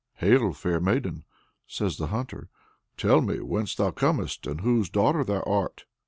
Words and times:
"Hail, 0.15 0.51
fair 0.53 0.79
maiden!" 0.79 1.25
says 1.67 1.97
the 1.97 2.07
hunter. 2.07 2.49
"Tell 2.97 3.21
me 3.21 3.39
whence 3.39 3.75
thou 3.75 3.91
comest, 3.91 4.47
and 4.47 4.61
whose 4.61 4.89
daughter 4.89 5.23
thou 5.23 5.41
art?" 5.41 5.85